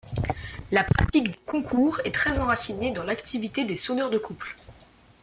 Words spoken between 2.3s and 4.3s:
enracinée dans l'activité des sonneurs de